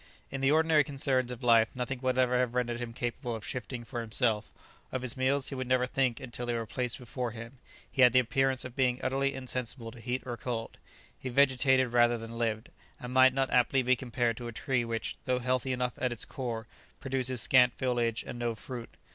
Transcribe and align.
In 0.31 0.41
the 0.41 0.49
ordinary 0.51 0.83
concerns 0.83 1.29
of 1.31 1.43
life 1.43 1.69
nothing 1.75 1.99
would 2.01 2.17
ever 2.17 2.39
have 2.39 2.55
rendered 2.55 2.79
him 2.79 2.91
capable 2.91 3.35
of 3.35 3.45
shifting 3.45 3.83
for 3.83 4.01
himself; 4.01 4.51
of 4.91 5.03
his 5.03 5.15
meals 5.15 5.49
he 5.49 5.53
would 5.53 5.67
never 5.67 5.85
think 5.85 6.19
until 6.19 6.47
they 6.47 6.55
were 6.55 6.65
placed 6.65 6.97
before 6.97 7.29
him; 7.29 7.59
he 7.91 8.01
had 8.01 8.11
the 8.11 8.17
appearance 8.17 8.65
of 8.65 8.75
being 8.75 8.99
utterly 9.03 9.35
insensible 9.35 9.91
to 9.91 9.99
heat 9.99 10.23
or 10.25 10.37
cold; 10.37 10.79
he 11.19 11.29
vegetated 11.29 11.93
rather 11.93 12.17
than 12.17 12.39
lived, 12.39 12.71
and 12.99 13.13
might 13.13 13.31
not 13.31 13.49
inaptly 13.49 13.83
be 13.83 13.95
compared 13.95 14.37
to 14.37 14.47
a 14.47 14.51
tree 14.51 14.83
which, 14.83 15.17
though 15.25 15.37
healthy 15.37 15.71
enough 15.71 15.93
at 15.99 16.11
its 16.11 16.25
core, 16.25 16.65
produces 16.99 17.39
scant 17.39 17.77
foliage 17.77 18.23
and 18.25 18.39
no 18.39 18.55
fruit. 18.55 18.89